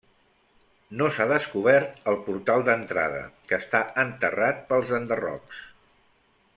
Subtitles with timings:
[1.01, 5.65] No s'ha descobert el portal d'entrada, que està enterrat pels enderrocs.